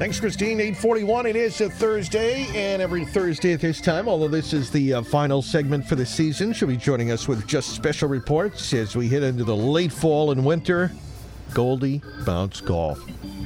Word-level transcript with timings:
Thanks, 0.00 0.18
Christine. 0.18 0.60
841. 0.60 1.26
It 1.26 1.36
is 1.36 1.60
a 1.60 1.68
Thursday, 1.68 2.46
and 2.54 2.80
every 2.80 3.04
Thursday 3.04 3.52
at 3.52 3.60
this 3.60 3.82
time, 3.82 4.08
although 4.08 4.28
this 4.28 4.54
is 4.54 4.70
the 4.70 4.94
uh, 4.94 5.02
final 5.02 5.42
segment 5.42 5.86
for 5.86 5.94
the 5.94 6.06
season, 6.06 6.54
she'll 6.54 6.68
be 6.68 6.78
joining 6.78 7.10
us 7.10 7.28
with 7.28 7.46
just 7.46 7.74
special 7.74 8.08
reports 8.08 8.72
as 8.72 8.96
we 8.96 9.08
hit 9.08 9.22
into 9.22 9.44
the 9.44 9.54
late 9.54 9.92
fall 9.92 10.30
and 10.30 10.42
winter. 10.42 10.90
Goldie 11.52 12.00
Bounce 12.24 12.62
Golf. 12.62 12.98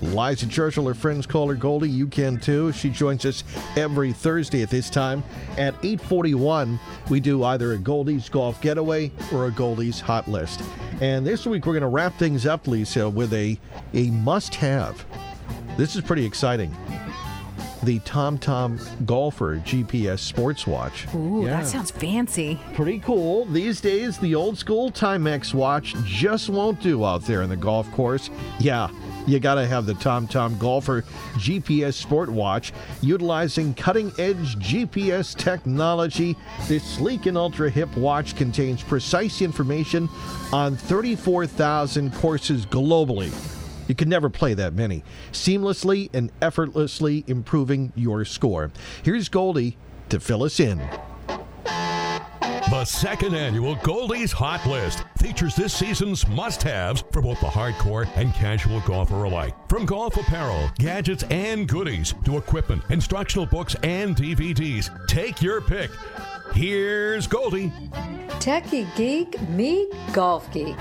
Liza 0.00 0.46
Churchill, 0.46 0.86
her 0.86 0.94
friends 0.94 1.26
call 1.26 1.48
her 1.48 1.56
Goldie. 1.56 1.90
You 1.90 2.06
can 2.06 2.38
too. 2.38 2.70
She 2.70 2.90
joins 2.90 3.26
us 3.26 3.42
every 3.76 4.12
Thursday 4.12 4.62
at 4.62 4.70
this 4.70 4.88
time. 4.88 5.24
At 5.58 5.74
841, 5.82 6.78
we 7.10 7.18
do 7.18 7.42
either 7.42 7.72
a 7.72 7.76
Goldie's 7.76 8.28
Golf 8.28 8.60
Getaway 8.60 9.10
or 9.32 9.46
a 9.46 9.50
Goldie's 9.50 9.98
Hot 9.98 10.28
List. 10.28 10.62
And 11.00 11.26
this 11.26 11.44
week, 11.44 11.66
we're 11.66 11.72
going 11.72 11.80
to 11.80 11.88
wrap 11.88 12.16
things 12.20 12.46
up, 12.46 12.68
Lisa, 12.68 13.10
with 13.10 13.32
a, 13.32 13.58
a 13.94 14.10
must-have 14.12 15.04
this 15.76 15.96
is 15.96 16.02
pretty 16.02 16.24
exciting. 16.24 16.74
The 17.82 18.00
TomTom 18.00 19.06
Golfer 19.06 19.58
GPS 19.58 20.18
sports 20.18 20.66
watch. 20.66 21.06
Ooh, 21.14 21.42
yeah. 21.44 21.60
that 21.60 21.66
sounds 21.66 21.90
fancy. 21.90 22.58
Pretty 22.74 22.98
cool. 22.98 23.44
These 23.44 23.80
days, 23.80 24.18
the 24.18 24.34
old 24.34 24.58
school 24.58 24.90
Timex 24.90 25.54
watch 25.54 25.94
just 26.04 26.48
won't 26.48 26.80
do 26.80 27.04
out 27.04 27.22
there 27.26 27.42
in 27.42 27.50
the 27.50 27.56
golf 27.56 27.88
course. 27.92 28.30
Yeah, 28.58 28.88
you 29.26 29.38
got 29.40 29.56
to 29.56 29.66
have 29.66 29.86
the 29.86 29.92
TomTom 29.92 30.58
Golfer 30.58 31.02
GPS 31.34 31.94
Sport 31.94 32.30
Watch. 32.30 32.72
Utilizing 33.02 33.74
cutting 33.74 34.10
edge 34.18 34.56
GPS 34.56 35.36
technology, 35.36 36.36
this 36.66 36.82
sleek 36.82 37.26
and 37.26 37.36
ultra 37.36 37.68
hip 37.68 37.94
watch 37.96 38.36
contains 38.36 38.82
precise 38.82 39.42
information 39.42 40.08
on 40.52 40.76
34,000 40.76 42.12
courses 42.14 42.64
globally. 42.66 43.32
You 43.88 43.94
can 43.94 44.08
never 44.08 44.28
play 44.28 44.54
that 44.54 44.74
many. 44.74 45.02
Seamlessly 45.32 46.10
and 46.12 46.30
effortlessly 46.40 47.24
improving 47.26 47.92
your 47.94 48.24
score. 48.24 48.70
Here's 49.02 49.28
Goldie 49.28 49.76
to 50.08 50.20
fill 50.20 50.42
us 50.42 50.60
in. 50.60 50.80
The 52.68 52.84
second 52.84 53.36
annual 53.36 53.76
Goldie's 53.76 54.32
Hot 54.32 54.66
List 54.66 55.04
features 55.18 55.54
this 55.54 55.72
season's 55.72 56.26
must 56.26 56.64
haves 56.64 57.04
for 57.12 57.22
both 57.22 57.38
the 57.38 57.46
hardcore 57.46 58.08
and 58.16 58.34
casual 58.34 58.80
golfer 58.80 59.22
alike. 59.22 59.54
From 59.68 59.86
golf 59.86 60.16
apparel, 60.16 60.68
gadgets, 60.76 61.22
and 61.30 61.68
goodies 61.68 62.12
to 62.24 62.36
equipment, 62.36 62.82
instructional 62.90 63.46
books, 63.46 63.76
and 63.84 64.16
DVDs. 64.16 64.90
Take 65.06 65.40
your 65.40 65.60
pick. 65.60 65.92
Here's 66.54 67.28
Goldie. 67.28 67.70
Techie 68.40 68.94
geek, 68.96 69.40
meet 69.48 69.88
golf 70.12 70.52
geek. 70.52 70.76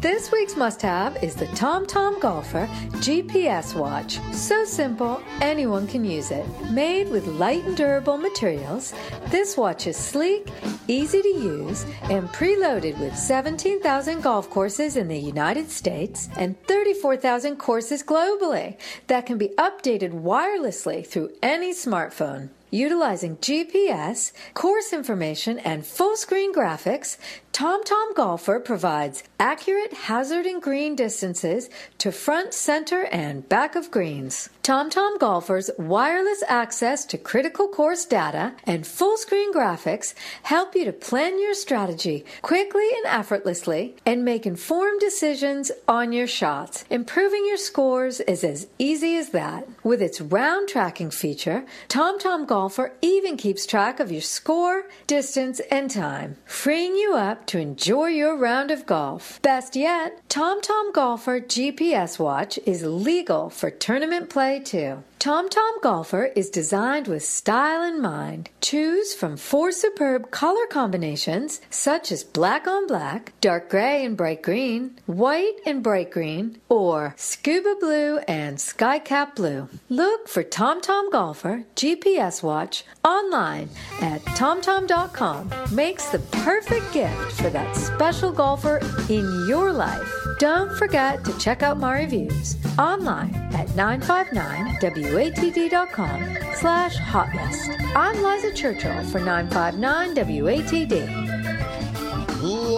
This 0.00 0.30
week's 0.30 0.54
must 0.56 0.80
have 0.82 1.20
is 1.24 1.34
the 1.34 1.46
TomTom 1.46 2.20
Golfer 2.20 2.68
GPS 3.02 3.74
watch. 3.74 4.20
So 4.32 4.64
simple, 4.64 5.20
anyone 5.40 5.88
can 5.88 6.04
use 6.04 6.30
it. 6.30 6.46
Made 6.70 7.08
with 7.08 7.26
light 7.26 7.64
and 7.64 7.76
durable 7.76 8.16
materials, 8.16 8.94
this 9.26 9.56
watch 9.56 9.88
is 9.88 9.96
sleek, 9.96 10.52
easy 10.86 11.20
to 11.20 11.28
use, 11.28 11.84
and 12.02 12.28
preloaded 12.28 12.96
with 13.00 13.16
17,000 13.16 14.20
golf 14.20 14.48
courses 14.50 14.96
in 14.96 15.08
the 15.08 15.18
United 15.18 15.68
States 15.68 16.28
and 16.36 16.56
34,000 16.68 17.56
courses 17.56 18.04
globally 18.04 18.78
that 19.08 19.26
can 19.26 19.36
be 19.36 19.48
updated 19.58 20.12
wirelessly 20.22 21.04
through 21.04 21.30
any 21.42 21.74
smartphone. 21.74 22.50
Utilizing 22.70 23.36
GPS, 23.38 24.32
course 24.54 24.92
information, 24.92 25.58
and 25.58 25.86
full 25.86 26.16
screen 26.16 26.54
graphics, 26.54 27.16
TomTom 27.52 28.14
Golfer 28.14 28.60
provides 28.60 29.24
accurate 29.40 29.92
hazard 29.92 30.46
and 30.46 30.62
green 30.62 30.94
distances 30.94 31.68
to 31.98 32.12
front, 32.12 32.54
center, 32.54 33.04
and 33.06 33.48
back 33.48 33.74
of 33.74 33.90
greens. 33.90 34.50
TomTom 34.62 35.18
Golfer's 35.18 35.70
wireless 35.78 36.42
access 36.46 37.06
to 37.06 37.16
critical 37.16 37.68
course 37.68 38.04
data 38.04 38.52
and 38.64 38.86
full 38.86 39.16
screen 39.16 39.52
graphics 39.52 40.12
help 40.42 40.74
you 40.74 40.84
to 40.84 40.92
plan 40.92 41.40
your 41.40 41.54
strategy 41.54 42.24
quickly 42.42 42.86
and 42.98 43.06
effortlessly 43.06 43.96
and 44.04 44.26
make 44.26 44.44
informed 44.44 45.00
decisions 45.00 45.72
on 45.88 46.12
your 46.12 46.26
shots. 46.26 46.84
Improving 46.90 47.46
your 47.46 47.56
scores 47.56 48.20
is 48.20 48.44
as 48.44 48.66
easy 48.78 49.16
as 49.16 49.30
that. 49.30 49.66
With 49.82 50.02
its 50.02 50.20
round 50.20 50.68
tracking 50.68 51.10
feature, 51.10 51.64
TomTom 51.88 52.46
Golfer 52.46 52.57
even 53.00 53.36
keeps 53.36 53.66
track 53.66 54.00
of 54.00 54.10
your 54.10 54.20
score, 54.20 54.86
distance, 55.06 55.60
and 55.70 55.88
time, 55.88 56.36
freeing 56.44 56.96
you 56.96 57.14
up 57.14 57.46
to 57.46 57.58
enjoy 57.58 58.06
your 58.08 58.36
round 58.36 58.72
of 58.72 58.84
golf. 58.84 59.40
Best 59.42 59.76
yet, 59.76 60.20
TomTom 60.28 60.92
Golfer 60.92 61.40
GPS 61.40 62.18
watch 62.18 62.58
is 62.66 62.82
legal 62.82 63.48
for 63.48 63.70
tournament 63.70 64.28
play 64.28 64.58
too. 64.58 65.04
TomTom 65.18 65.80
Golfer 65.82 66.26
is 66.36 66.48
designed 66.48 67.08
with 67.08 67.24
style 67.24 67.82
in 67.82 68.00
mind. 68.00 68.50
Choose 68.60 69.14
from 69.14 69.36
four 69.36 69.72
superb 69.72 70.30
color 70.30 70.64
combinations 70.70 71.60
such 71.70 72.12
as 72.12 72.22
black 72.22 72.68
on 72.68 72.86
black, 72.86 73.32
dark 73.40 73.68
gray 73.68 74.04
and 74.04 74.16
bright 74.16 74.42
green, 74.42 74.92
white 75.06 75.56
and 75.66 75.82
bright 75.82 76.12
green, 76.12 76.60
or 76.68 77.14
scuba 77.16 77.74
blue 77.80 78.18
and 78.28 78.60
sky 78.60 79.00
cap 79.00 79.34
blue. 79.34 79.68
Look 79.88 80.28
for 80.28 80.44
TomTom 80.44 81.10
Golfer 81.10 81.64
GPS 81.74 82.40
watch 82.40 82.84
online 83.04 83.70
at 84.00 84.22
tomtom.com. 84.38 85.50
Makes 85.72 86.10
the 86.10 86.20
perfect 86.44 86.92
gift 86.92 87.32
for 87.32 87.50
that 87.50 87.74
special 87.74 88.30
golfer 88.30 88.78
in 89.08 89.24
your 89.48 89.72
life. 89.72 90.17
Don't 90.38 90.72
forget 90.78 91.24
to 91.24 91.36
check 91.36 91.64
out 91.64 91.80
my 91.80 91.98
reviews 91.98 92.56
online 92.78 93.34
at 93.54 93.66
959watd.com 93.70 96.36
slash 96.54 96.96
hotlist. 96.96 97.76
I'm 97.96 98.22
Liza 98.22 98.54
Churchill 98.54 99.02
for 99.06 99.18
959 99.18 100.14
WATD. 100.14 101.27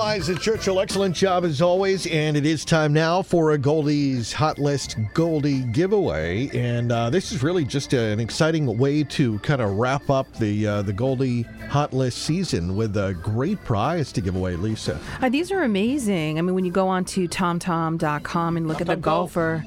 Liza 0.01 0.35
Churchill, 0.35 0.81
excellent 0.81 1.15
job 1.15 1.45
as 1.45 1.61
always. 1.61 2.07
And 2.07 2.35
it 2.35 2.47
is 2.47 2.65
time 2.65 2.95
now 2.95 3.21
for 3.21 3.53
a 3.53 3.59
Goldie's 3.59 4.33
Hot 4.33 4.59
List 4.59 4.97
Goldie 5.13 5.61
giveaway. 5.61 6.49
And 6.57 6.91
uh, 6.91 7.11
this 7.11 7.33
is 7.33 7.43
really 7.43 7.67
just 7.67 7.93
a, 7.93 8.01
an 8.01 8.19
exciting 8.19 8.79
way 8.79 9.05
to 9.05 9.39
kind 9.41 9.61
of 9.61 9.77
wrap 9.77 10.09
up 10.09 10.33
the 10.37 10.67
uh, 10.67 10.83
the 10.83 10.95
Goldie 10.95 11.43
Hot 11.69 11.93
List 11.93 12.23
season 12.23 12.77
with 12.77 12.97
a 12.97 13.13
great 13.13 13.63
prize 13.65 14.11
to 14.13 14.23
give 14.23 14.37
away, 14.37 14.57
Lisa. 14.57 14.99
Uh, 15.21 15.29
these 15.29 15.53
are 15.53 15.65
amazing. 15.65 16.39
I 16.39 16.43
mean, 16.43 16.55
when 16.55 16.65
you 16.65 16.73
go 16.73 16.89
on 16.89 17.05
to 17.07 17.29
tomtom.com 17.29 18.57
and 18.57 18.67
look 18.67 18.79
Tom 18.79 18.83
at 18.83 18.87
the 18.87 18.95
Tom 18.95 19.03
golfer, 19.03 19.65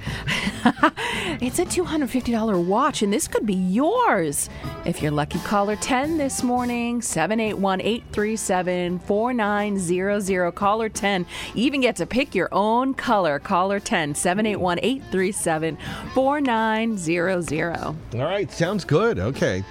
it's 1.41 1.59
a 1.59 1.66
$250 1.66 2.66
watch, 2.66 3.01
and 3.01 3.12
this 3.12 3.28
could 3.28 3.46
be 3.46 3.53
yours. 3.53 4.50
If 4.85 5.01
you're 5.01 5.12
lucky 5.12 5.40
caller 5.40 5.75
10 5.75 6.18
this 6.18 6.41
morning, 6.41 7.01
781 7.01 7.81
837 7.81 9.00
4900. 9.00 10.51
Caller 10.51 10.90
10. 10.90 11.25
You 11.53 11.63
even 11.66 11.81
get 11.81 11.97
to 11.97 12.06
pick 12.06 12.34
your 12.34 12.47
own 12.51 12.94
color. 12.94 13.40
Caller 13.40 13.79
10 13.79 14.16
781 14.16 14.79
837 14.81 15.78
4900. 16.13 17.75
All 17.75 17.95
right, 18.13 18.51
sounds 18.51 18.85
good. 18.85 19.19
Okay. 19.19 19.63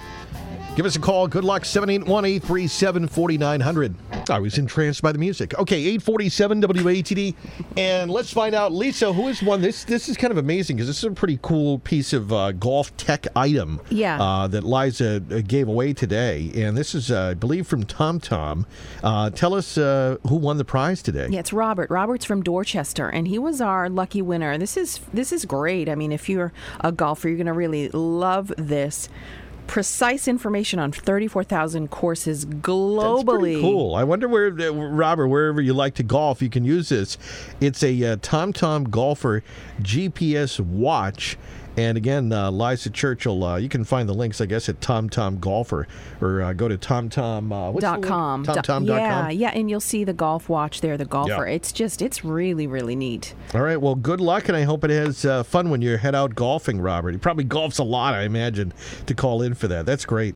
Give 0.75 0.87
us 0.87 0.95
a 0.95 0.99
call. 0.99 1.27
Good 1.27 1.43
luck. 1.43 1.65
781 1.65 2.25
837 2.25 3.07
4900. 3.07 3.95
I 4.31 4.39
was 4.39 4.57
entranced 4.57 5.03
by 5.03 5.11
the 5.11 5.19
music. 5.19 5.53
Okay, 5.59 5.77
847 5.77 6.61
WATD. 6.63 7.35
And 7.77 8.09
let's 8.09 8.33
find 8.33 8.55
out, 8.55 8.71
Lisa, 8.71 9.13
who 9.13 9.27
has 9.27 9.43
won 9.43 9.61
this? 9.61 9.83
This 9.83 10.09
is 10.09 10.17
kind 10.17 10.31
of 10.31 10.39
amazing 10.39 10.77
because 10.77 10.87
this 10.87 10.97
is 10.97 11.03
a 11.03 11.11
pretty 11.11 11.37
cool 11.43 11.77
piece 11.77 12.11
of 12.11 12.33
uh, 12.33 12.53
golf 12.53 12.95
tech 12.97 13.27
item 13.35 13.81
yeah. 13.91 14.19
Uh, 14.19 14.47
that 14.47 14.63
Liza 14.63 15.17
uh, 15.29 15.41
gave 15.45 15.67
away 15.67 15.93
today. 15.93 16.49
And 16.55 16.75
this 16.75 16.95
is, 16.95 17.11
uh, 17.11 17.21
I 17.21 17.33
believe, 17.35 17.67
from 17.67 17.83
TomTom. 17.83 18.65
Uh, 19.03 19.29
tell 19.29 19.53
us 19.53 19.77
uh, 19.77 20.17
who 20.27 20.37
won 20.37 20.57
the 20.57 20.65
prize 20.65 21.03
today. 21.03 21.27
Yeah, 21.29 21.41
it's 21.41 21.53
Robert. 21.53 21.91
Robert's 21.91 22.25
from 22.25 22.41
Dorchester, 22.41 23.09
and 23.09 23.27
he 23.27 23.37
was 23.37 23.61
our 23.61 23.89
lucky 23.89 24.23
winner. 24.23 24.57
This 24.57 24.75
is 24.75 25.01
this 25.13 25.31
is 25.31 25.45
great. 25.45 25.87
I 25.87 25.93
mean, 25.93 26.11
if 26.11 26.27
you're 26.27 26.51
a 26.79 26.91
golfer, 26.91 27.27
you're 27.27 27.37
going 27.37 27.45
to 27.45 27.53
really 27.53 27.89
love 27.89 28.51
this 28.57 29.07
precise 29.67 30.27
information 30.27 30.79
on 30.79 30.91
34,000 30.91 31.89
courses 31.89 32.45
globally. 32.45 33.59
cool. 33.59 33.95
I 33.95 34.03
wonder 34.03 34.27
where, 34.27 34.47
uh, 34.47 34.71
Robert, 34.71 35.27
wherever 35.27 35.61
you 35.61 35.73
like 35.73 35.95
to 35.95 36.03
golf, 36.03 36.41
you 36.41 36.49
can 36.49 36.63
use 36.63 36.89
this. 36.89 37.17
It's 37.59 37.83
a 37.83 38.03
uh, 38.03 38.15
TomTom 38.17 38.89
Golfer 38.89 39.43
GPS 39.81 40.59
watch 40.59 41.37
and 41.77 41.97
again, 41.97 42.31
uh, 42.31 42.51
Liza 42.51 42.89
Churchill, 42.89 43.43
uh, 43.43 43.57
you 43.57 43.69
can 43.69 43.83
find 43.83 44.07
the 44.07 44.13
links, 44.13 44.41
I 44.41 44.45
guess, 44.45 44.69
at 44.69 44.79
TomTom 44.79 45.39
Golfer 45.39 45.87
or 46.21 46.41
uh, 46.41 46.53
go 46.53 46.67
to 46.67 46.77
TomTom. 46.77 47.51
Uh, 47.51 47.79
dot 47.79 48.01
com. 48.01 48.45
TomTom. 48.45 48.87
Yeah, 48.87 49.29
yeah, 49.29 49.49
and 49.49 49.69
you'll 49.69 49.79
see 49.79 50.03
the 50.03 50.13
golf 50.13 50.49
watch 50.49 50.81
there, 50.81 50.97
the 50.97 51.05
golfer. 51.05 51.47
Yeah. 51.47 51.55
It's 51.55 51.71
just, 51.71 52.01
it's 52.01 52.23
really, 52.23 52.67
really 52.67 52.95
neat. 52.95 53.33
All 53.53 53.61
right. 53.61 53.79
Well, 53.79 53.95
good 53.95 54.21
luck, 54.21 54.47
and 54.47 54.57
I 54.57 54.63
hope 54.63 54.83
it 54.83 54.89
has 54.89 55.25
uh, 55.25 55.43
fun 55.43 55.69
when 55.69 55.81
you 55.81 55.97
head 55.97 56.15
out 56.15 56.35
golfing, 56.35 56.79
Robert. 56.79 57.11
He 57.11 57.17
probably 57.17 57.45
golfs 57.45 57.79
a 57.79 57.83
lot, 57.83 58.13
I 58.13 58.23
imagine, 58.23 58.73
to 59.05 59.13
call 59.13 59.41
in 59.41 59.53
for 59.53 59.67
that. 59.67 59.85
That's 59.85 60.05
great. 60.05 60.23